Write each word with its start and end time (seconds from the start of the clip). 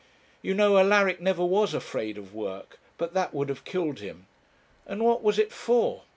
You 0.41 0.55
know 0.55 0.79
Alaric 0.79 1.21
never 1.21 1.45
was 1.45 1.75
afraid 1.75 2.17
of 2.17 2.33
work; 2.33 2.79
but 2.97 3.13
that 3.13 3.35
would 3.35 3.49
have 3.49 3.63
killed 3.63 3.99
him. 3.99 4.25
And 4.87 5.05
what 5.05 5.21
was 5.21 5.37
it 5.37 5.51
for? 5.53 6.05